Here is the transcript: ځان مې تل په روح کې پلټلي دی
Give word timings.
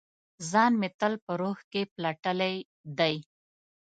ځان 0.49 0.71
مې 0.79 0.89
تل 0.99 1.13
په 1.25 1.31
روح 1.41 1.57
کې 1.71 1.81
پلټلي 1.93 2.55
دی 2.99 3.15